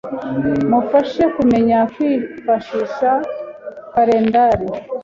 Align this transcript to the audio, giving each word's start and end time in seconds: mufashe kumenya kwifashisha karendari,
mufashe 0.71 1.23
kumenya 1.35 1.77
kwifashisha 1.93 3.11
karendari, 3.93 4.67